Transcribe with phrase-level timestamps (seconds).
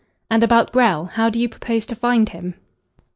[0.31, 1.05] "And about Grell?
[1.13, 2.55] How do you propose to find him?"